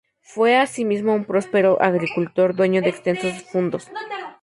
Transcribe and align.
Fue 0.23 0.57
asimismo 0.57 1.13
un 1.13 1.25
próspero 1.25 1.79
agricultor, 1.79 2.55
dueño 2.55 2.81
de 2.81 2.89
extensos 2.89 3.43
fundos. 3.43 3.87